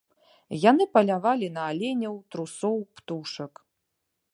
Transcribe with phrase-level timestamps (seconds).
[0.69, 3.53] Яны палявалі на аленяў, трусоў, птушак.